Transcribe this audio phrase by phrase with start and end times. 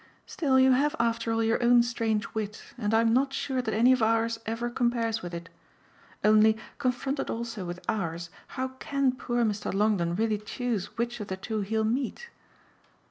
[0.25, 3.91] Still, you have after all your own strange wit, and I'm not sure that any
[3.91, 5.47] of ours ever compares with it.
[6.23, 9.71] Only, confronted also with ours, how can poor Mr.
[9.71, 12.31] Longdon really choose which of the two he'll meet?"